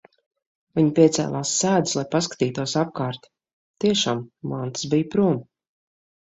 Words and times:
Viņa 0.79 0.93
piecēlās 0.99 1.51
sēdus, 1.57 1.93
lai 1.99 2.05
paskatītos 2.17 2.75
apkārt. 2.85 3.31
Tiešām, 3.85 4.25
mantas 4.57 4.91
bija 4.97 5.15
prom. 5.15 5.41